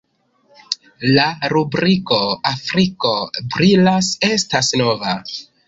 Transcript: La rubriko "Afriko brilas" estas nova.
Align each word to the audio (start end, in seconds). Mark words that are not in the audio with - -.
La 1.17 1.25
rubriko 1.53 2.19
"Afriko 2.53 3.13
brilas" 3.57 4.13
estas 4.33 4.77
nova. 4.85 5.17